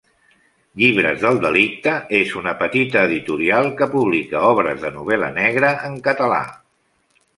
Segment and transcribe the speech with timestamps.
[0.83, 6.41] Llibres del Delicte és una petita editorial que publica obres de novel·la negra en català.